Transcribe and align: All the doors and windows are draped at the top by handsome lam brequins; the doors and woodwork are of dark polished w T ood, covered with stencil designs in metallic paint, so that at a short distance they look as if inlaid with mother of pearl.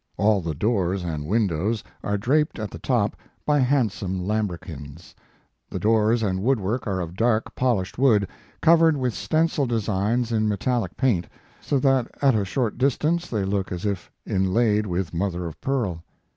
All 0.17 0.41
the 0.41 0.55
doors 0.55 1.03
and 1.03 1.27
windows 1.27 1.83
are 2.03 2.17
draped 2.17 2.57
at 2.57 2.71
the 2.71 2.79
top 2.79 3.15
by 3.45 3.59
handsome 3.59 4.19
lam 4.25 4.47
brequins; 4.47 5.13
the 5.69 5.77
doors 5.77 6.23
and 6.23 6.41
woodwork 6.41 6.87
are 6.87 6.99
of 7.01 7.15
dark 7.15 7.53
polished 7.53 7.97
w 7.97 8.17
T 8.17 8.23
ood, 8.23 8.29
covered 8.63 8.97
with 8.97 9.13
stencil 9.13 9.67
designs 9.67 10.31
in 10.31 10.47
metallic 10.47 10.97
paint, 10.97 11.27
so 11.61 11.77
that 11.77 12.07
at 12.19 12.33
a 12.33 12.43
short 12.45 12.79
distance 12.79 13.29
they 13.29 13.45
look 13.45 13.71
as 13.71 13.85
if 13.85 14.09
inlaid 14.25 14.87
with 14.87 15.13
mother 15.13 15.45
of 15.45 15.61
pearl. 15.61 16.03